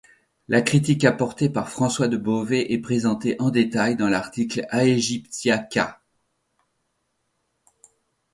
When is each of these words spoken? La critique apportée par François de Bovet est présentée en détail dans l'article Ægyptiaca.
La 0.47 0.63
critique 0.63 1.05
apportée 1.05 1.47
par 1.47 1.69
François 1.69 2.07
de 2.07 2.17
Bovet 2.17 2.71
est 2.73 2.79
présentée 2.81 3.35
en 3.37 3.51
détail 3.51 3.95
dans 3.95 4.09
l'article 4.09 4.65
Ægyptiaca. 4.73 6.01